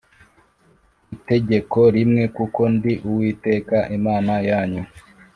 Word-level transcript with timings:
Itegeko 1.15 1.79
rimwe 1.95 2.23
kuko 2.35 2.61
ndi 2.73 2.93
uwiteka 3.07 3.77
imana 3.97 4.33
yanyu 4.49 4.83